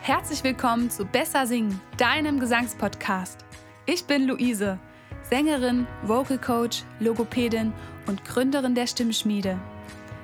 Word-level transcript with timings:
Herzlich 0.00 0.42
willkommen 0.42 0.90
zu 0.90 1.04
Besser 1.04 1.46
Singen, 1.46 1.80
deinem 1.98 2.40
Gesangspodcast. 2.40 3.44
Ich 3.86 4.04
bin 4.04 4.26
Luise, 4.26 4.78
Sängerin, 5.28 5.86
Vocal 6.02 6.38
Coach, 6.38 6.84
Logopädin 7.00 7.72
und 8.06 8.24
Gründerin 8.24 8.74
der 8.74 8.86
Stimmschmiede. 8.86 9.58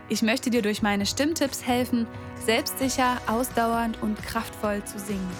Ich 0.08 0.22
möchte 0.22 0.50
dir 0.50 0.62
durch 0.62 0.82
meine 0.82 1.06
Stimmtipps 1.06 1.66
helfen, 1.66 2.06
selbstsicher, 2.44 3.20
ausdauernd 3.26 4.02
und 4.02 4.22
kraftvoll 4.22 4.82
zu 4.84 4.98
singen. 4.98 5.30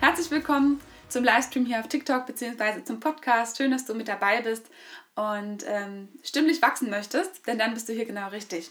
Herzlich 0.00 0.30
willkommen 0.30 0.80
zum 1.08 1.24
Livestream 1.24 1.66
hier 1.66 1.80
auf 1.80 1.88
TikTok 1.88 2.26
bzw. 2.26 2.84
zum 2.84 3.00
Podcast. 3.00 3.56
Schön, 3.56 3.70
dass 3.70 3.84
du 3.84 3.94
mit 3.94 4.08
dabei 4.08 4.42
bist 4.42 4.66
und 5.14 5.64
ähm, 5.66 6.08
stimmlich 6.22 6.60
wachsen 6.62 6.90
möchtest, 6.90 7.46
denn 7.46 7.58
dann 7.58 7.74
bist 7.74 7.88
du 7.88 7.92
hier 7.92 8.04
genau 8.04 8.28
richtig. 8.28 8.70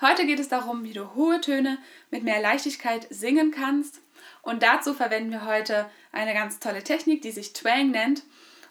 Heute 0.00 0.26
geht 0.26 0.40
es 0.40 0.48
darum, 0.48 0.84
wie 0.84 0.92
du 0.92 1.14
hohe 1.14 1.40
Töne 1.40 1.78
mit 2.10 2.22
mehr 2.24 2.40
Leichtigkeit 2.40 3.06
singen 3.10 3.50
kannst. 3.50 4.00
Und 4.42 4.62
dazu 4.62 4.94
verwenden 4.94 5.30
wir 5.30 5.46
heute 5.46 5.88
eine 6.12 6.34
ganz 6.34 6.58
tolle 6.58 6.82
Technik, 6.82 7.22
die 7.22 7.30
sich 7.30 7.52
Twang 7.52 7.90
nennt. 7.90 8.22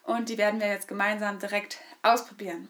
Und 0.03 0.29
die 0.29 0.37
werden 0.37 0.59
wir 0.59 0.67
jetzt 0.67 0.87
gemeinsam 0.87 1.39
direkt 1.39 1.79
ausprobieren. 2.01 2.67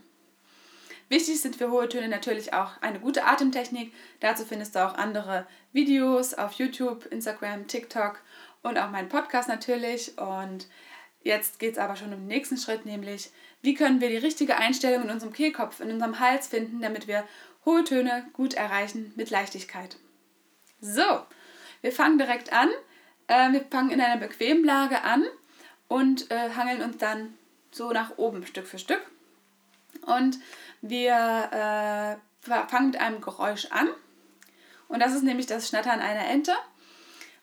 Wichtig 1.11 1.41
sind 1.41 1.57
für 1.57 1.69
hohe 1.71 1.89
Töne 1.89 2.07
natürlich 2.07 2.53
auch 2.53 2.81
eine 2.81 2.99
gute 3.01 3.25
Atemtechnik. 3.25 3.91
Dazu 4.21 4.45
findest 4.45 4.75
du 4.75 4.85
auch 4.85 4.95
andere 4.95 5.45
Videos 5.73 6.33
auf 6.33 6.53
YouTube, 6.53 7.05
Instagram, 7.07 7.67
TikTok 7.67 8.21
und 8.63 8.77
auch 8.77 8.91
meinen 8.91 9.09
Podcast 9.09 9.49
natürlich. 9.49 10.17
Und 10.17 10.69
jetzt 11.21 11.59
geht 11.59 11.73
es 11.73 11.77
aber 11.77 11.97
schon 11.97 12.13
um 12.13 12.19
den 12.21 12.27
nächsten 12.27 12.55
Schritt, 12.55 12.85
nämlich 12.85 13.29
wie 13.61 13.73
können 13.73 13.99
wir 13.99 14.07
die 14.07 14.17
richtige 14.17 14.55
Einstellung 14.55 15.03
in 15.03 15.09
unserem 15.09 15.33
Kehlkopf, 15.33 15.81
in 15.81 15.91
unserem 15.91 16.19
Hals 16.19 16.47
finden, 16.47 16.81
damit 16.81 17.07
wir 17.07 17.25
hohe 17.65 17.83
Töne 17.83 18.25
gut 18.33 18.53
erreichen 18.53 19.13
mit 19.15 19.29
Leichtigkeit. 19.29 19.97
So, 20.79 21.25
wir 21.81 21.91
fangen 21.91 22.17
direkt 22.17 22.51
an. 22.53 22.69
Äh, 23.27 23.51
wir 23.51 23.65
fangen 23.69 23.91
in 23.91 24.01
einer 24.01 24.17
bequemen 24.17 24.63
Lage 24.63 25.01
an 25.03 25.25
und 25.87 26.31
äh, 26.31 26.49
hangeln 26.55 26.81
uns 26.81 26.97
dann 26.97 27.37
so 27.71 27.91
nach 27.91 28.17
oben 28.17 28.45
Stück 28.45 28.67
für 28.67 28.79
Stück. 28.79 29.01
Und 30.01 30.39
wir 30.81 32.19
äh, 32.41 32.49
fangen 32.67 32.87
mit 32.87 32.99
einem 32.99 33.21
Geräusch 33.21 33.67
an. 33.67 33.89
Und 34.87 34.99
das 34.99 35.13
ist 35.13 35.23
nämlich 35.23 35.45
das 35.45 35.67
Schnattern 35.69 35.99
einer 35.99 36.27
Ente. 36.27 36.53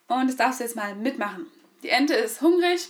Und 0.07 0.27
das 0.27 0.35
darfst 0.35 0.59
du 0.59 0.63
jetzt 0.63 0.75
mal 0.75 0.95
mitmachen. 0.95 1.47
Die 1.83 1.89
Ente 1.89 2.13
ist 2.13 2.41
hungrig, 2.41 2.89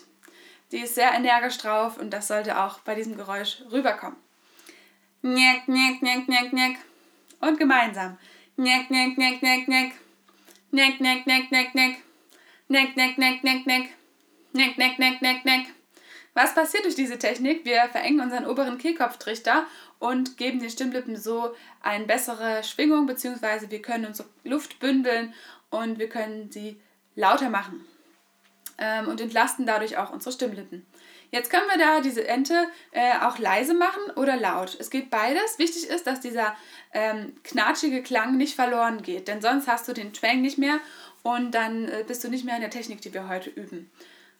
die 0.71 0.79
ist 0.79 0.95
sehr 0.95 1.11
energisch 1.13 1.57
drauf 1.57 1.97
und 1.97 2.11
das 2.11 2.27
sollte 2.27 2.59
auch 2.59 2.79
bei 2.79 2.95
diesem 2.95 3.15
Geräusch 3.17 3.61
rüberkommen. 3.71 4.17
Njeck, 5.21 5.67
njeck, 5.67 6.01
njeck, 6.01 6.27
njeck, 6.27 6.53
njeck 6.53 6.77
und 7.39 7.59
gemeinsam. 7.59 8.17
Neck, 8.57 8.89
neck, 8.89 9.17
neck, 9.17 9.41
neck, 9.41 9.67
neck. 9.67 9.93
Neck, 10.71 10.99
neck, 10.99 11.25
neck, 11.25 11.51
neck, 11.51 11.75
neck. 11.75 11.97
Neck, 12.67 12.95
neck, 12.95 13.17
neck, 13.17 13.43
neck, 13.43 13.65
neck. 13.65 13.89
Neck, 14.53 14.77
neck, 14.77 14.99
neck, 14.99 15.21
neck, 15.21 15.45
neck. 15.45 15.65
Was 16.33 16.53
passiert 16.53 16.85
durch 16.85 16.95
diese 16.95 17.17
Technik? 17.17 17.65
Wir 17.65 17.89
verengen 17.91 18.21
unseren 18.21 18.45
oberen 18.45 18.77
Kehlkopftrichter 18.77 19.65
und 19.99 20.37
geben 20.37 20.59
den 20.59 20.69
Stimmlippen 20.69 21.15
so 21.15 21.55
eine 21.81 22.05
bessere 22.05 22.63
Schwingung, 22.63 23.05
beziehungsweise 23.05 23.71
wir 23.71 23.81
können 23.81 24.05
unsere 24.05 24.29
Luft 24.43 24.79
bündeln 24.79 25.33
und 25.69 25.99
wir 25.99 26.09
können 26.09 26.51
sie 26.51 26.79
lauter 27.15 27.49
machen 27.49 27.85
ähm, 28.79 29.07
und 29.07 29.21
entlasten 29.21 29.65
dadurch 29.65 29.97
auch 29.97 30.11
unsere 30.11 30.31
Stimmlippen. 30.31 30.85
Jetzt 31.31 31.51
können 31.51 31.67
wir 31.69 31.77
da 31.77 32.01
diese 32.01 32.27
Ente 32.27 32.67
äh, 32.91 33.19
auch 33.21 33.37
leise 33.37 33.75
machen 33.75 34.01
oder 34.15 34.35
laut. 34.35 34.75
Es 34.79 34.89
geht 34.89 35.11
beides. 35.11 35.59
Wichtig 35.59 35.87
ist, 35.87 36.07
dass 36.07 36.21
dieser 36.21 36.55
ähm, 36.91 37.35
knatschige 37.43 38.01
Klang 38.01 38.37
nicht 38.37 38.55
verloren 38.55 39.03
geht, 39.03 39.27
denn 39.27 39.41
sonst 39.41 39.67
hast 39.67 39.87
du 39.87 39.93
den 39.93 40.11
Twang 40.11 40.41
nicht 40.41 40.57
mehr 40.57 40.79
und 41.21 41.51
dann 41.51 41.87
äh, 41.87 42.03
bist 42.07 42.23
du 42.23 42.29
nicht 42.29 42.45
mehr 42.45 42.55
in 42.55 42.61
der 42.61 42.71
Technik, 42.71 43.01
die 43.01 43.13
wir 43.13 43.27
heute 43.27 43.51
üben. 43.51 43.91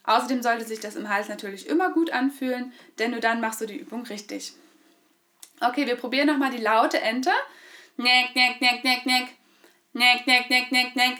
Außerdem 0.04 0.42
sollte 0.42 0.66
sich 0.66 0.80
das 0.80 0.96
im 0.96 1.10
Hals 1.10 1.30
natürlich 1.30 1.68
immer 1.68 1.92
gut 1.92 2.12
anfühlen, 2.12 2.74
denn 2.98 3.12
nur 3.12 3.20
dann 3.20 3.42
machst 3.42 3.62
du 3.62 3.68
die 3.68 3.78
Übung 3.78 4.04
richtig. 4.04 4.54
Okay, 5.62 5.86
wir 5.86 5.98
probieren 5.98 6.28
nochmal 6.28 6.52
die 6.52 6.64
laute 6.64 7.00
Ente. 7.02 7.32
Neck, 7.98 8.34
neck, 8.34 8.62
neck, 8.62 8.84
neck, 8.84 9.06
neck. 9.06 9.28
Neck, 9.94 10.26
neck, 10.26 10.50
neck, 10.50 10.72
neck, 10.72 10.96
neck. 10.96 11.18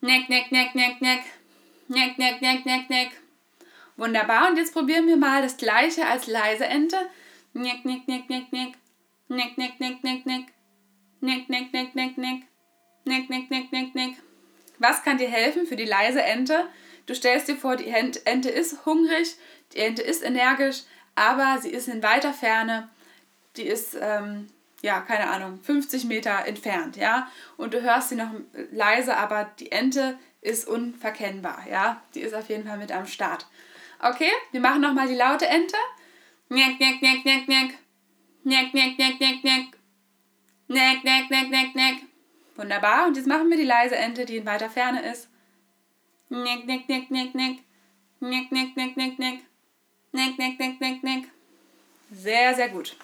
Neck, 0.00 0.28
neck, 0.28 0.52
neck, 0.52 0.74
neck, 0.74 1.00
neck. 1.00 1.20
Neck, 1.88 2.18
neck, 2.18 2.42
neck, 2.42 2.66
neck, 2.66 2.90
neck. 2.90 3.12
Wunderbar. 3.96 4.50
Und 4.50 4.58
jetzt 4.58 4.74
probieren 4.74 5.06
wir 5.06 5.16
mal 5.16 5.42
das 5.42 5.56
gleiche 5.56 6.06
als 6.06 6.26
leise 6.26 6.66
Ente. 6.66 6.98
Neck, 7.54 7.84
neck, 7.84 8.06
neck, 8.06 8.28
neck, 8.28 8.52
neck. 8.52 8.74
Neck, 9.28 9.56
neck, 9.56 9.80
neck, 9.80 10.04
neck, 10.04 10.26
neck. 10.26 10.46
Neck, 11.20 11.48
neck, 11.48 11.72
neck, 11.72 11.94
neck, 11.94 12.18
neck. 12.18 12.42
Neck, 13.04 13.30
neck, 13.30 13.50
neck, 13.50 13.72
neck, 13.72 13.94
neck. 13.94 14.16
Was 14.78 15.02
kann 15.02 15.16
dir 15.16 15.28
helfen 15.28 15.66
für 15.66 15.76
die 15.76 15.86
leise 15.86 16.22
Ente? 16.22 16.66
Du 17.06 17.14
stellst 17.14 17.48
dir 17.48 17.56
vor, 17.56 17.76
die 17.76 17.88
Ente 17.88 18.50
ist 18.50 18.84
hungrig, 18.84 19.36
die 19.72 19.78
Ente 19.78 20.02
ist 20.02 20.22
energisch, 20.22 20.82
aber 21.14 21.58
sie 21.60 21.70
ist 21.70 21.88
in 21.88 22.02
weiter 22.02 22.34
Ferne. 22.34 22.90
Die 23.56 23.62
ist, 23.62 23.96
ähm, 24.00 24.48
ja, 24.82 25.00
keine 25.00 25.30
Ahnung, 25.30 25.58
50 25.62 26.04
Meter 26.04 26.44
entfernt, 26.46 26.96
ja. 26.96 27.30
Und 27.56 27.72
du 27.72 27.80
hörst 27.80 28.10
sie 28.10 28.16
noch 28.16 28.30
leise, 28.70 29.16
aber 29.16 29.50
die 29.58 29.72
Ente 29.72 30.18
ist 30.40 30.68
unverkennbar, 30.68 31.66
ja. 31.70 32.02
Die 32.14 32.20
ist 32.20 32.34
auf 32.34 32.48
jeden 32.48 32.66
Fall 32.66 32.78
mit 32.78 32.92
am 32.92 33.06
Start. 33.06 33.46
Okay, 34.00 34.30
wir 34.52 34.60
machen 34.60 34.80
nochmal 34.80 35.08
die 35.08 35.14
laute 35.14 35.46
Ente. 35.46 35.76
Neck, 36.48 36.78
neck, 36.78 37.02
neck, 37.02 37.24
neck, 37.24 37.48
neck. 37.48 37.74
Neck, 38.44 38.72
neck, 38.72 38.98
neck, 38.98 39.20
neck, 39.20 39.44
neck. 39.44 39.66
Neck, 40.68 41.04
neck, 41.04 41.30
neck, 41.30 41.50
neck, 41.50 41.74
neck. 41.74 42.02
Wunderbar. 42.56 43.06
Und 43.06 43.16
jetzt 43.16 43.26
machen 43.26 43.50
wir 43.50 43.56
die 43.56 43.64
leise 43.64 43.96
Ente, 43.96 44.24
die 44.24 44.36
in 44.36 44.46
weiter 44.46 44.70
Ferne 44.70 45.02
ist. 45.10 45.28
Neck, 46.28 46.66
neck, 46.66 46.88
neck, 46.88 47.10
neck, 47.10 47.34
neck. 47.34 47.58
Neck, 48.20 48.52
neck, 48.52 48.76
neck, 48.76 48.96
neck, 48.96 49.18
neck. 49.18 49.40
Neck, 50.12 50.38
neck, 50.38 50.58
neck, 50.58 50.80
neck, 50.80 51.02
neck. 51.02 51.24
Sehr, 52.10 52.54
sehr 52.54 52.68
gut. 52.68 52.96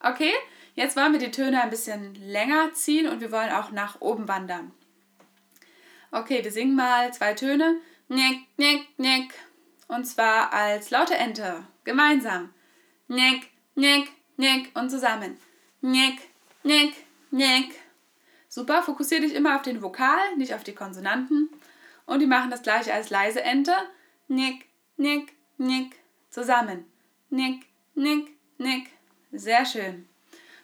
Okay, 0.00 0.32
jetzt 0.74 0.96
wollen 0.96 1.12
wir 1.12 1.18
die 1.18 1.30
Töne 1.30 1.62
ein 1.62 1.70
bisschen 1.70 2.14
länger 2.14 2.72
ziehen 2.74 3.08
und 3.08 3.20
wir 3.20 3.32
wollen 3.32 3.50
auch 3.50 3.72
nach 3.72 4.00
oben 4.00 4.28
wandern. 4.28 4.72
Okay, 6.14 6.44
wir 6.44 6.52
singen 6.52 6.76
mal 6.76 7.12
zwei 7.12 7.34
Töne. 7.34 7.80
Neck, 8.06 8.38
neck, 8.56 8.86
neck. 8.98 9.34
Und 9.88 10.04
zwar 10.04 10.52
als 10.52 10.90
laute 10.90 11.16
Ente. 11.16 11.66
Gemeinsam. 11.82 12.54
Neck, 13.08 13.48
neck, 13.74 14.06
neck 14.36 14.70
und 14.74 14.90
zusammen. 14.90 15.36
Neck, 15.80 16.20
neck, 16.62 16.92
neck. 17.32 17.74
Super, 18.48 18.84
fokussiere 18.84 19.22
dich 19.22 19.34
immer 19.34 19.56
auf 19.56 19.62
den 19.62 19.82
Vokal, 19.82 20.36
nicht 20.36 20.54
auf 20.54 20.62
die 20.62 20.76
Konsonanten. 20.76 21.50
Und 22.06 22.20
die 22.20 22.28
machen 22.28 22.52
das 22.52 22.62
gleiche 22.62 22.94
als 22.94 23.10
leise 23.10 23.42
Ente. 23.42 23.74
Nick, 24.28 24.66
nick, 24.96 25.32
nick. 25.58 25.96
Zusammen. 26.30 26.84
Nick, 27.28 27.66
nick, 27.96 28.28
nick. 28.58 28.88
Sehr 29.32 29.66
schön. 29.66 30.08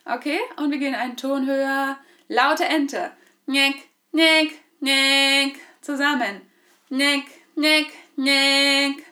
Okay, 0.04 0.38
und 0.58 0.70
wir 0.70 0.78
gehen 0.78 0.94
einen 0.94 1.16
Ton 1.16 1.44
höher. 1.44 1.98
Laute 2.28 2.66
Ente. 2.66 3.10
Nick, 3.46 3.88
nick, 4.12 4.60
nick. 4.80 5.60
Zusammen. 5.80 6.42
Nick, 6.90 7.24
nick, 7.56 7.92
nick. 8.16 9.04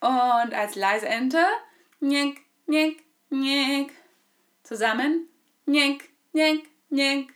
Und 0.00 0.54
als 0.54 0.74
leise 0.74 1.08
Ente, 1.08 1.44
nick, 2.00 2.40
nick, 2.66 3.04
nick. 3.30 3.92
Zusammen, 4.62 5.28
nick, 5.66 6.10
nick, 6.32 6.68
nick. 6.90 7.32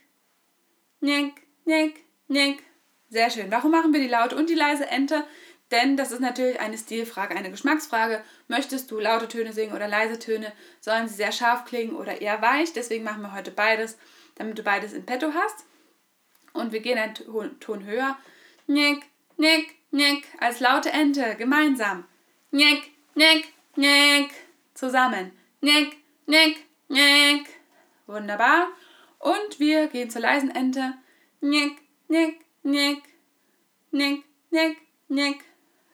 Nick, 1.01 1.35
nick, 1.65 2.05
nick. 2.29 2.63
Sehr 3.11 3.31
schön. 3.31 3.51
Warum 3.51 3.71
machen 3.71 3.93
wir 3.93 4.01
die 4.01 4.09
laute 4.09 4.37
und 4.37 4.49
die 4.51 4.55
leise 4.55 4.87
Ente? 4.87 5.27
Denn 5.71 5.97
das 5.97 6.13
ist 6.13 6.21
natürlich 6.21 6.61
eine 6.61 6.79
Stilfrage, 6.79 7.37
eine 7.37 7.51
Geschmacksfrage. 7.51 8.23
Möchtest 8.49 8.91
du 8.91 8.99
laute 8.99 9.29
Töne 9.29 9.53
singen 9.53 9.75
oder 9.75 9.89
leise 9.89 10.19
Töne? 10.19 10.53
Sollen 10.81 11.09
sie 11.09 11.15
sehr 11.15 11.33
scharf 11.33 11.65
klingen 11.65 11.97
oder 11.97 12.21
eher 12.21 12.41
weich? 12.43 12.73
Deswegen 12.73 13.05
machen 13.05 13.23
wir 13.23 13.35
heute 13.35 13.51
beides, 13.51 13.99
damit 14.37 14.59
du 14.59 14.63
beides 14.63 14.93
in 14.93 15.07
petto 15.07 15.33
hast. 15.35 15.65
Und 16.55 16.73
wir 16.73 16.81
gehen 16.81 16.99
einen 16.99 17.61
Ton 17.61 17.85
höher. 17.85 18.17
Nick, 18.67 19.03
nick, 19.37 19.75
nick. 19.91 20.25
Als 20.39 20.61
laute 20.61 20.91
Ente, 20.91 21.35
gemeinsam. 21.37 22.05
Nick, 22.51 22.91
nick, 23.15 23.53
nick. 23.77 24.31
Zusammen. 24.73 25.33
Nick, 25.61 25.99
nick, 26.27 26.65
nick. 26.89 27.47
Wunderbar. 28.07 28.69
Und 29.19 29.59
wir 29.59 29.89
gehen 29.89 30.11
zur 30.11 30.23
leisen 30.23 30.51
Ente. 30.55 30.95
Nick, 31.41 31.77
nick, 32.09 32.41
nick. 32.63 33.03
Nick, 33.91 34.25
nick, 34.51 34.77
nick. 35.09 35.45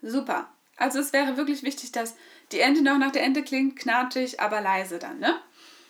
Super. 0.02 0.52
Also 0.76 0.98
es 0.98 1.12
wäre 1.12 1.36
wirklich 1.36 1.62
wichtig, 1.62 1.92
dass 1.92 2.16
die 2.52 2.60
Ente 2.60 2.82
noch 2.82 2.98
nach 2.98 3.12
der 3.12 3.22
Ente 3.22 3.42
klingt, 3.42 3.76
knatschig, 3.76 4.40
aber 4.40 4.60
leise 4.60 4.98
dann, 4.98 5.18
ne? 5.18 5.40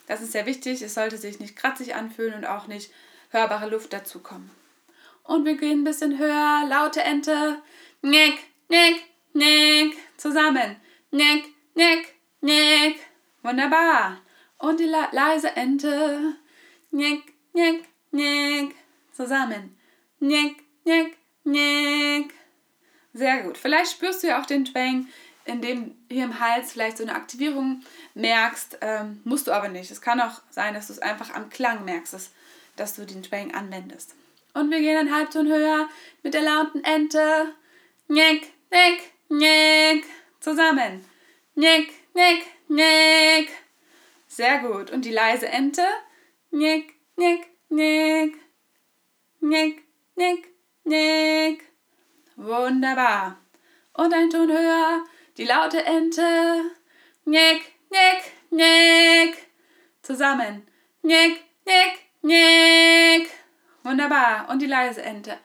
Das 0.06 0.20
ist 0.20 0.32
sehr 0.32 0.46
wichtig. 0.46 0.82
Es 0.82 0.94
sollte 0.94 1.16
sich 1.16 1.38
nicht 1.38 1.56
kratzig 1.56 1.94
anfühlen 1.94 2.34
und 2.34 2.44
auch 2.44 2.66
nicht 2.66 2.92
hörbare 3.30 3.68
Luft 3.68 3.92
dazukommen. 3.92 4.50
Und 5.30 5.44
wir 5.44 5.56
gehen 5.56 5.82
ein 5.82 5.84
bisschen 5.84 6.18
höher. 6.18 6.64
Laute 6.68 7.02
Ente. 7.02 7.62
Nick, 8.02 8.40
nick, 8.68 9.04
nick. 9.32 9.96
Zusammen. 10.16 10.74
Nick, 11.12 11.44
nick, 11.76 12.16
nick. 12.40 12.98
Wunderbar. 13.40 14.18
Und 14.58 14.80
die 14.80 14.92
leise 15.12 15.54
Ente. 15.54 16.34
Nick, 16.90 17.32
nick, 17.52 17.84
nick. 18.10 18.74
Zusammen. 19.12 19.78
Nick, 20.18 20.64
nick, 20.84 21.16
nick. 21.44 22.34
Sehr 23.12 23.44
gut. 23.44 23.56
Vielleicht 23.56 23.92
spürst 23.92 24.24
du 24.24 24.26
ja 24.26 24.40
auch 24.42 24.46
den 24.46 24.64
Twang, 24.64 25.06
indem 25.44 25.94
hier 26.10 26.24
im 26.24 26.40
Hals 26.40 26.72
vielleicht 26.72 26.96
so 26.96 27.04
eine 27.04 27.14
Aktivierung 27.14 27.84
merkst. 28.14 28.78
Ähm, 28.80 29.20
musst 29.22 29.46
du 29.46 29.52
aber 29.52 29.68
nicht. 29.68 29.92
Es 29.92 30.00
kann 30.00 30.20
auch 30.20 30.42
sein, 30.50 30.74
dass 30.74 30.88
du 30.88 30.94
es 30.94 30.98
einfach 30.98 31.32
am 31.36 31.50
Klang 31.50 31.84
merkst, 31.84 32.32
dass 32.74 32.96
du 32.96 33.06
den 33.06 33.22
Twang 33.22 33.54
anwendest. 33.54 34.16
Und 34.54 34.70
wir 34.70 34.80
gehen 34.80 34.96
einen 34.96 35.14
Halbton 35.14 35.46
höher 35.48 35.88
mit 36.22 36.34
der 36.34 36.42
lauten 36.42 36.82
Ente. 36.84 37.54
Nick, 38.08 38.52
nick, 38.70 39.12
nick. 39.28 40.04
Zusammen. 40.40 41.04
Nick, 41.54 41.92
nick, 42.14 42.46
nick. 42.68 43.50
Sehr 44.26 44.58
gut. 44.58 44.90
Und 44.90 45.04
die 45.04 45.12
leise 45.12 45.48
Ente. 45.48 45.84
Nick, 46.50 46.94
nick, 47.16 47.46
nick. 47.68 48.36
Nick, 49.40 49.82
nick, 50.16 50.48
nick. 50.84 51.64
Wunderbar. 52.36 53.38
Und 53.94 54.12
ein 54.14 54.30
Ton 54.30 54.50
höher. 54.50 55.04
Die 55.36 55.44
laute 55.44 55.84
Ente. 55.84 56.70
Nick, 57.24 57.62
nick, 57.90 58.32
nick. 58.50 59.36
Zusammen. 60.02 60.66
Nick, 61.02 61.44
nick, 61.64 61.98
nick. 62.22 63.30
Wunderbar. 63.90 64.48
Und 64.48 64.62
die 64.62 64.66
leise 64.66 65.02
Ente. 65.02 65.36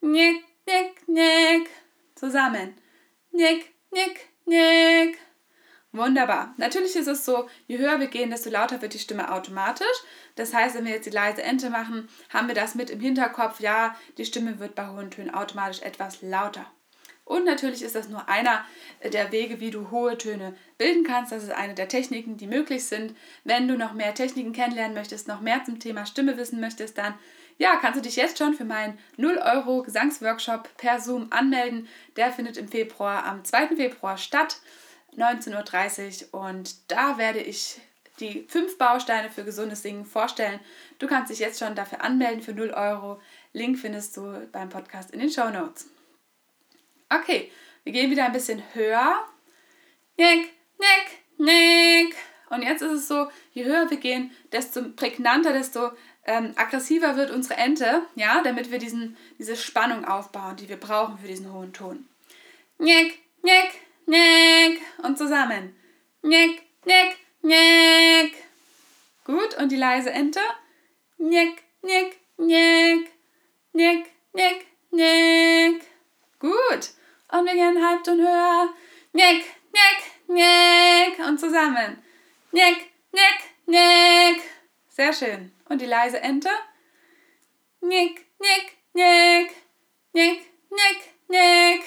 Nick, 0.00 0.42
nick, 0.66 1.06
nick. 1.08 1.68
Zusammen. 2.14 2.74
Nick, 3.32 3.74
nick, 3.90 4.30
nick. 4.46 5.18
Wunderbar. 5.92 6.54
Natürlich 6.56 6.96
ist 6.96 7.06
es 7.06 7.26
so, 7.26 7.50
je 7.66 7.76
höher 7.76 8.00
wir 8.00 8.06
gehen, 8.06 8.30
desto 8.30 8.48
lauter 8.48 8.80
wird 8.80 8.94
die 8.94 8.98
Stimme 8.98 9.30
automatisch. 9.30 9.86
Das 10.36 10.54
heißt, 10.54 10.74
wenn 10.74 10.86
wir 10.86 10.92
jetzt 10.92 11.04
die 11.04 11.10
leise 11.10 11.42
Ente 11.42 11.68
machen, 11.68 12.08
haben 12.30 12.48
wir 12.48 12.54
das 12.54 12.74
mit 12.74 12.88
im 12.88 13.00
Hinterkopf. 13.00 13.60
Ja, 13.60 13.94
die 14.16 14.24
Stimme 14.24 14.58
wird 14.58 14.74
bei 14.74 14.88
hohen 14.88 15.10
Tönen 15.10 15.34
automatisch 15.34 15.82
etwas 15.82 16.22
lauter. 16.22 16.64
Und 17.24 17.44
natürlich 17.44 17.82
ist 17.82 17.94
das 17.94 18.08
nur 18.08 18.28
einer 18.28 18.64
der 19.02 19.32
Wege, 19.32 19.60
wie 19.60 19.70
du 19.70 19.90
hohe 19.90 20.18
Töne 20.18 20.54
bilden 20.76 21.04
kannst. 21.04 21.32
Das 21.32 21.42
ist 21.42 21.52
eine 21.52 21.74
der 21.74 21.88
Techniken, 21.88 22.36
die 22.36 22.46
möglich 22.46 22.84
sind. 22.84 23.16
Wenn 23.44 23.68
du 23.68 23.78
noch 23.78 23.92
mehr 23.92 24.14
Techniken 24.14 24.52
kennenlernen 24.52 24.94
möchtest, 24.94 25.28
noch 25.28 25.40
mehr 25.40 25.62
zum 25.64 25.78
Thema 25.78 26.04
Stimme 26.04 26.36
wissen 26.36 26.60
möchtest, 26.60 26.98
dann 26.98 27.14
ja, 27.58 27.76
kannst 27.76 27.98
du 27.98 28.02
dich 28.02 28.16
jetzt 28.16 28.38
schon 28.38 28.54
für 28.54 28.64
meinen 28.64 28.98
0 29.18 29.38
Euro 29.38 29.82
Gesangsworkshop 29.82 30.76
per 30.76 31.00
Zoom 31.00 31.28
anmelden. 31.30 31.88
Der 32.16 32.32
findet 32.32 32.56
im 32.56 32.68
Februar, 32.68 33.24
am 33.24 33.44
2. 33.44 33.76
Februar 33.76 34.18
statt. 34.18 34.56
19.30 35.16 36.32
Uhr 36.32 36.40
und 36.40 36.90
da 36.90 37.18
werde 37.18 37.40
ich 37.40 37.80
die 38.20 38.46
fünf 38.48 38.78
Bausteine 38.78 39.30
für 39.30 39.44
gesundes 39.44 39.82
Singen 39.82 40.06
vorstellen. 40.06 40.60
Du 40.98 41.06
kannst 41.06 41.30
dich 41.30 41.38
jetzt 41.38 41.58
schon 41.58 41.74
dafür 41.74 42.02
anmelden 42.02 42.42
für 42.42 42.54
0 42.54 42.70
Euro. 42.70 43.20
Link 43.52 43.78
findest 43.78 44.16
du 44.16 44.48
beim 44.52 44.68
Podcast 44.68 45.10
in 45.10 45.20
den 45.20 45.30
Show 45.30 45.50
Notes. 45.50 45.91
Okay, 47.20 47.50
wir 47.84 47.92
gehen 47.92 48.10
wieder 48.10 48.24
ein 48.24 48.32
bisschen 48.32 48.62
höher. 48.74 49.26
Nick, 50.16 50.50
nick, 50.78 51.18
nick. 51.38 52.14
Und 52.48 52.62
jetzt 52.62 52.82
ist 52.82 52.92
es 52.92 53.08
so, 53.08 53.28
je 53.52 53.64
höher 53.64 53.90
wir 53.90 53.98
gehen, 53.98 54.30
desto 54.52 54.90
prägnanter, 54.90 55.52
desto 55.52 55.90
ähm, 56.24 56.52
aggressiver 56.56 57.16
wird 57.16 57.30
unsere 57.30 57.54
Ente, 57.54 58.02
ja, 58.14 58.42
damit 58.42 58.70
wir 58.70 58.78
diesen, 58.78 59.16
diese 59.38 59.56
Spannung 59.56 60.04
aufbauen, 60.04 60.56
die 60.56 60.68
wir 60.68 60.76
brauchen 60.76 61.18
für 61.18 61.26
diesen 61.26 61.52
hohen 61.52 61.72
Ton. 61.72 62.06
Nick, 62.78 63.18
nick, 63.42 63.80
nick 64.06 64.80
und 65.02 65.18
zusammen. 65.18 65.74
Nick, 66.22 66.62
nick, 66.84 67.16
nick. 67.42 68.34
Gut, 69.24 69.56
und 69.58 69.70
die 69.72 69.76
leise 69.76 70.10
Ente. 70.10 70.40
Nick, 71.18 71.62
nick, 71.82 72.18
nick. 72.38 73.10
Nick, 73.72 74.06
nick, 74.34 74.66
nick. 74.90 75.82
Gut. 76.38 76.90
Und 77.32 77.46
wir 77.46 77.54
gehen 77.54 77.82
Halbton 77.82 78.20
höher. 78.20 78.68
Nick, 79.14 79.46
nick, 79.72 80.28
nick. 80.28 81.18
Und 81.26 81.40
zusammen. 81.40 82.02
Nick, 82.52 82.90
nick, 83.10 83.38
nick. 83.64 84.42
Sehr 84.88 85.14
schön. 85.14 85.50
Und 85.70 85.80
die 85.80 85.86
leise 85.86 86.20
Ente. 86.20 86.50
Nick, 87.80 88.26
nick, 88.38 88.76
nick. 88.92 89.50
Nick, 90.12 90.42
nick, 90.70 90.98
nick. 91.28 91.82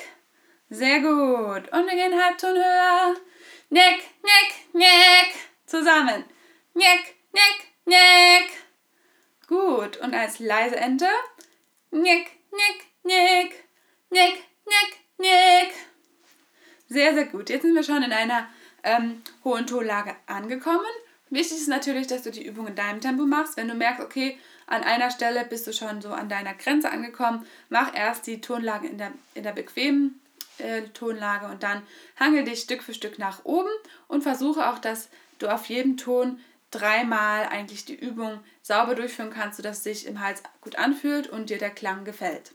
Sehr 0.72 1.00
gut. 1.02 1.72
Und 1.72 1.86
wir 1.86 1.96
gehen 1.96 2.20
Halbton 2.20 2.56
höher. 2.56 3.16
Nick, 3.70 4.04
nick, 4.24 4.74
nick. 4.74 5.36
Zusammen. 5.68 6.24
Nick, 6.74 7.18
nick, 7.32 7.68
nick. 7.86 8.50
Gut. 9.48 9.98
Und 9.98 10.16
als 10.16 10.40
leise 10.40 10.78
Ente. 10.78 11.10
Nick, 11.92 12.32
nick, 12.52 12.88
nick. 13.04 13.64
Nick, 14.10 14.44
nick, 14.66 15.05
nick. 15.18 15.74
Sehr, 16.88 17.14
sehr 17.14 17.26
gut. 17.26 17.50
Jetzt 17.50 17.64
sind 17.64 17.76
wir 17.76 17.84
schon 17.84 18.04
in 18.04 18.12
einer 18.12 18.48
ähm, 18.84 19.22
hohen 19.44 19.66
Tonlage 19.66 20.16
angekommen. 20.28 20.86
Wichtig 21.30 21.58
ist 21.58 21.68
natürlich, 21.68 22.08
dass 22.08 22.22
du 22.22 22.32
die 22.32 22.46
Übung 22.46 22.68
in 22.68 22.76
deinem 22.76 23.02
Tempo 23.02 23.26
machst. 23.26 23.58
Wenn 23.58 23.68
du 23.68 23.74
merkst, 23.74 24.02
okay, 24.02 24.38
an 24.68 24.84
einer 24.84 25.12
Stelle 25.12 25.46
bist 25.46 25.68
du 25.68 25.74
schon 25.74 26.02
so 26.02 26.10
an 26.10 26.30
deiner 26.30 26.54
Grenze 26.54 26.90
angekommen, 26.92 27.46
mach 27.70 27.96
erst 27.96 28.28
die 28.28 28.42
Tonlage 28.42 28.88
in 28.88 28.98
der, 28.98 29.12
in 29.34 29.44
der 29.44 29.52
bequemen 29.52 30.20
äh, 30.58 30.84
Tonlage 30.94 31.48
und 31.48 31.64
dann 31.64 31.82
hangel 32.20 32.44
dich 32.44 32.62
Stück 32.62 32.84
für 32.84 32.94
Stück 32.94 33.20
nach 33.20 33.44
oben 33.44 33.70
und 34.08 34.24
versuche 34.24 34.70
auch, 34.70 34.80
dass 34.80 35.10
du 35.40 35.48
auf 35.48 35.66
jedem 35.66 35.98
Ton 35.98 36.40
dreimal 36.72 37.46
eigentlich 37.48 37.86
die 37.86 37.96
Übung 37.96 38.40
sauber 38.62 38.96
durchführen 38.96 39.32
kannst, 39.32 39.58
sodass 39.58 39.78
es 39.78 39.84
sich 39.84 40.06
im 40.06 40.20
Hals 40.20 40.44
gut 40.62 40.78
anfühlt 40.78 41.28
und 41.28 41.50
dir 41.50 41.58
der 41.58 41.70
Klang 41.70 42.06
gefällt. 42.06 42.52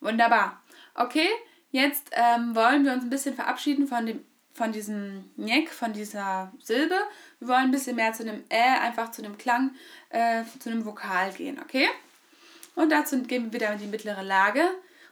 Wunderbar. 0.00 0.62
Okay, 0.94 1.28
jetzt 1.70 2.10
ähm, 2.12 2.54
wollen 2.54 2.84
wir 2.84 2.92
uns 2.92 3.04
ein 3.04 3.10
bisschen 3.10 3.34
verabschieden 3.34 3.86
von, 3.86 4.06
dem, 4.06 4.24
von 4.54 4.72
diesem 4.72 5.30
Nick, 5.36 5.70
von 5.70 5.92
dieser 5.92 6.52
Silbe. 6.58 6.96
Wir 7.38 7.48
wollen 7.48 7.64
ein 7.64 7.70
bisschen 7.70 7.96
mehr 7.96 8.12
zu 8.12 8.22
einem 8.22 8.42
Ä, 8.50 8.78
einfach 8.80 9.10
zu 9.10 9.22
einem 9.22 9.38
Klang, 9.38 9.72
äh, 10.08 10.42
zu 10.58 10.70
einem 10.70 10.84
Vokal 10.84 11.32
gehen, 11.32 11.60
okay? 11.62 11.88
Und 12.74 12.90
dazu 12.90 13.22
gehen 13.22 13.44
wir 13.44 13.52
wieder 13.52 13.72
in 13.72 13.78
die 13.78 13.86
mittlere 13.86 14.22
Lage 14.22 14.62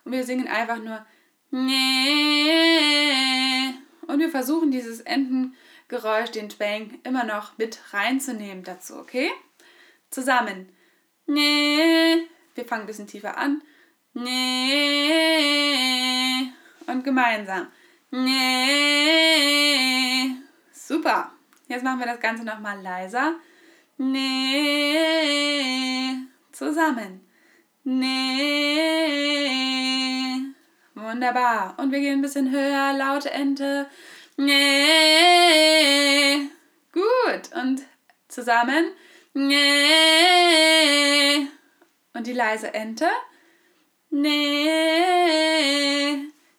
und 0.04 0.12
wir 0.12 0.24
singen 0.24 0.48
einfach 0.48 0.78
nur. 0.78 1.04
Und 1.50 1.68
wir 4.20 4.30
versuchen 4.30 4.70
dieses 4.70 5.00
Entengeräusch, 5.00 6.30
den 6.30 6.48
Twang, 6.48 6.98
immer 7.04 7.24
noch 7.24 7.58
mit 7.58 7.78
reinzunehmen 7.92 8.64
dazu, 8.64 8.96
okay? 8.96 9.30
Zusammen. 10.10 10.68
Wir 11.26 12.26
fangen 12.66 12.82
ein 12.82 12.86
bisschen 12.86 13.06
tiefer 13.06 13.36
an. 13.36 13.62
Und 16.86 17.04
gemeinsam. 17.04 17.68
Super. 20.72 21.32
Jetzt 21.68 21.84
machen 21.84 22.00
wir 22.00 22.06
das 22.06 22.20
Ganze 22.20 22.44
nochmal 22.44 22.80
leiser. 22.80 23.34
Zusammen. 26.52 27.24
Wunderbar. 30.94 31.74
Und 31.78 31.92
wir 31.92 32.00
gehen 32.00 32.18
ein 32.18 32.22
bisschen 32.22 32.50
höher. 32.50 32.94
Laute 32.94 33.30
Ente. 33.30 33.88
Gut. 36.92 37.50
Und 37.54 37.82
zusammen. 38.28 38.92
Und 42.14 42.26
die 42.26 42.32
leise 42.32 42.72
Ente. 42.74 43.08
Nee. 44.10 45.48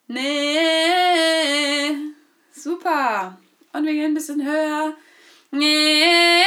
Nee. 0.07 1.95
Super. 2.51 3.37
Und 3.73 3.85
wir 3.85 3.93
gehen 3.93 4.11
ein 4.11 4.13
bisschen 4.13 4.45
höher. 4.45 4.93
Nee. 5.51 6.43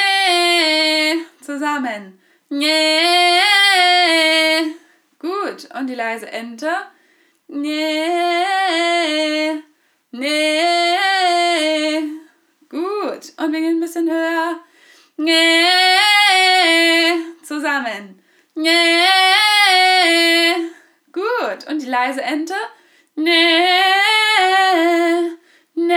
Zusammen. 1.41 2.21
Nee. 2.49 3.41
Gut. 5.19 5.69
Und 5.75 5.87
die 5.89 5.95
leise 5.95 6.31
Ente. 6.31 6.71
Nee. 7.49 8.45
Nee. 10.13 10.99
Gut. 12.69 13.33
Und 13.39 13.53
wir 13.53 13.61
gehen 13.61 13.77
ein 13.77 13.81
bisschen 13.81 14.09
höher. 14.09 14.61
Nee. 15.17 15.67
Zusammen. 17.43 18.23
Nee. 18.55 19.03
Die 21.83 21.89
leise 21.89 22.23
Ente. 22.23 22.55
Nee. 23.17 23.59
Nee. 25.75 25.97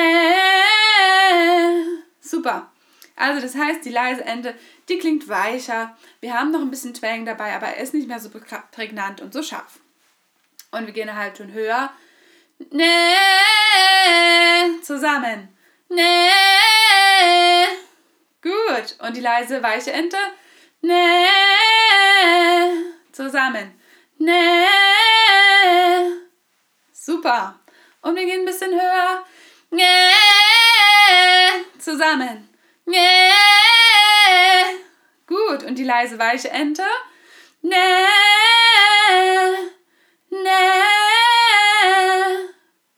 Super. 2.20 2.72
Also 3.16 3.40
das 3.40 3.56
heißt, 3.56 3.86
die 3.86 3.92
leise 3.92 4.26
Ente, 4.26 4.56
die 4.90 4.98
klingt 4.98 5.30
weicher. 5.30 5.96
Wir 6.22 6.34
haben 6.34 6.52
noch 6.52 6.62
ein 6.62 6.72
bisschen 6.72 6.96
Twang 6.96 7.24
dabei, 7.26 7.56
aber 7.56 7.68
er 7.68 7.78
ist 7.78 7.94
nicht 7.94 8.08
mehr 8.08 8.20
so 8.20 8.32
prägnant 8.72 9.22
und 9.22 9.32
so 9.32 9.44
scharf. 9.44 9.80
Und 10.72 10.88
wir 10.88 10.94
gehen 10.94 11.08
eine 11.08 11.20
Halbton 11.20 11.54
höher. 11.54 11.94
Nee. 12.72 13.16
Zusammen. 14.82 15.56
Nee. 15.90 16.32
Gut. 18.42 18.98
Und 19.00 19.16
die 19.16 19.22
leise, 19.22 19.62
weiche 19.62 19.92
Ente. 19.92 20.18
Nee. 20.82 21.28
zusammen. 23.12 23.80
Nee. 24.18 24.95
Super. 27.06 27.60
Und 28.02 28.16
wir 28.16 28.26
gehen 28.26 28.40
ein 28.40 28.46
bisschen 28.46 28.72
höher. 28.72 29.24
Zusammen. 31.78 32.50
Gut. 35.28 35.62
Und 35.66 35.76
die 35.76 35.84
leise 35.84 36.18
weiche 36.18 36.50
Ente. 36.50 36.84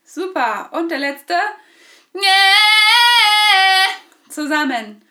Super. 0.04 0.70
Und 0.72 0.88
der 0.88 1.00
letzte. 1.00 1.38
Zusammen. 4.30 5.04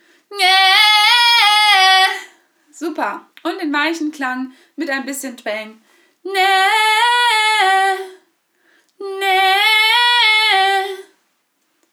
Super. 2.72 3.30
Und 3.44 3.62
den 3.62 3.72
weichen 3.72 4.12
Klang 4.12 4.54
mit 4.76 4.90
ein 4.90 5.06
bisschen 5.06 5.38
Twang. 5.38 5.84
Nee. 9.00 9.06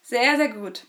Sehr, 0.03 0.37
sehr 0.37 0.49
gut. 0.49 0.85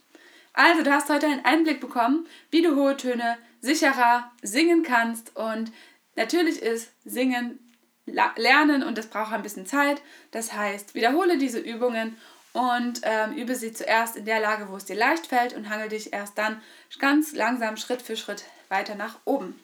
Also, 0.53 0.84
du 0.84 0.91
hast 0.91 1.10
heute 1.10 1.25
einen 1.25 1.45
Einblick 1.45 1.79
bekommen, 1.79 2.27
wie 2.51 2.62
du 2.62 2.75
hohe 2.75 2.95
Töne 2.98 3.38
sicherer 3.62 4.31
singen 4.41 4.84
kannst. 4.84 5.36
Und 5.36 5.72
natürlich 6.15 6.62
ist 6.62 6.91
Singen 7.03 7.60
lernen 8.05 8.84
und 8.84 8.98
das 8.98 9.07
braucht 9.07 9.34
ein 9.34 9.43
bisschen 9.43 9.65
Zeit. 9.65 10.01
Das 10.31 10.53
heißt, 10.53 10.95
wiederhole 10.95 11.38
diese 11.38 11.60
Übungen 11.60 12.17
und 12.53 13.01
ähm, 13.03 13.34
übe 13.34 13.55
sie 13.55 13.74
zuerst 13.74 14.15
in 14.15 14.25
der 14.25 14.39
Lage, 14.39 14.69
wo 14.69 14.77
es 14.77 14.86
dir 14.86 14.95
leicht 14.95 15.27
fällt 15.27 15.53
und 15.53 15.69
hangel 15.69 15.89
dich 15.89 16.13
erst 16.13 16.38
dann 16.38 16.62
ganz 17.00 17.34
langsam 17.34 17.75
Schritt 17.75 18.01
für 18.01 18.15
Schritt 18.15 18.45
weiter 18.69 18.95
nach 18.95 19.19
oben. 19.25 19.60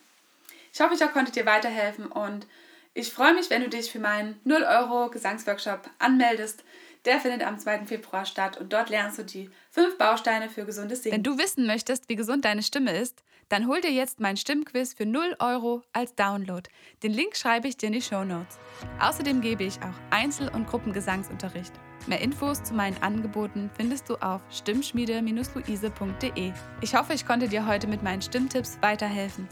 Ich 0.73 0.81
hoffe, 0.81 0.95
ich 0.95 1.11
konnte 1.11 1.31
dir 1.31 1.45
weiterhelfen 1.45 2.07
und 2.07 2.47
ich 2.93 3.11
freue 3.11 3.33
mich, 3.33 3.49
wenn 3.49 3.61
du 3.61 3.69
dich 3.69 3.91
für 3.91 3.99
meinen 3.99 4.39
0 4.43 4.63
Euro 4.63 5.09
Gesangsworkshop 5.09 5.89
anmeldest. 5.99 6.63
Der 7.05 7.19
findet 7.19 7.43
am 7.43 7.57
2. 7.57 7.85
Februar 7.85 8.25
statt 8.25 8.57
und 8.57 8.73
dort 8.73 8.89
lernst 8.89 9.17
du 9.17 9.23
die 9.23 9.49
fünf 9.71 9.97
Bausteine 9.97 10.49
für 10.49 10.65
gesundes 10.65 11.01
Singen. 11.01 11.15
Wenn 11.15 11.23
du 11.23 11.37
wissen 11.37 11.65
möchtest, 11.65 12.09
wie 12.09 12.15
gesund 12.15 12.45
deine 12.45 12.61
Stimme 12.61 12.95
ist, 12.95 13.23
dann 13.49 13.67
hol 13.67 13.81
dir 13.81 13.91
jetzt 13.91 14.19
mein 14.19 14.37
Stimmquiz 14.37 14.93
für 14.93 15.05
0 15.05 15.35
Euro 15.39 15.81
als 15.93 16.15
Download. 16.15 16.69
Den 17.01 17.11
Link 17.11 17.35
schreibe 17.35 17.67
ich 17.67 17.75
dir 17.75 17.87
in 17.87 17.93
die 17.93 18.01
Show 18.01 18.23
Notes. 18.23 18.59
Außerdem 18.99 19.41
gebe 19.41 19.63
ich 19.63 19.77
auch 19.81 19.95
Einzel- 20.09 20.49
und 20.49 20.67
Gruppengesangsunterricht. 20.67 21.73
Mehr 22.07 22.21
Infos 22.21 22.63
zu 22.63 22.73
meinen 22.73 23.01
Angeboten 23.01 23.69
findest 23.75 24.09
du 24.09 24.15
auf 24.17 24.41
stimmschmiede-luise.de. 24.49 26.53
Ich 26.81 26.95
hoffe, 26.95 27.13
ich 27.13 27.25
konnte 27.25 27.47
dir 27.47 27.65
heute 27.65 27.87
mit 27.87 28.03
meinen 28.03 28.21
Stimmtipps 28.21 28.77
weiterhelfen. 28.81 29.47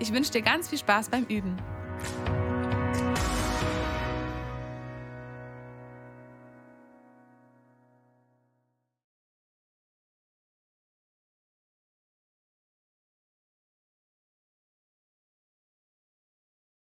Ich 0.00 0.12
wünsche 0.12 0.32
dir 0.32 0.42
ganz 0.42 0.68
viel 0.68 0.78
Spaß 0.78 1.10
beim 1.10 1.24
Üben. 1.26 1.56